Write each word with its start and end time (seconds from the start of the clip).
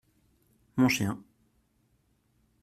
Mon 0.77 0.89
chien. 0.89 1.23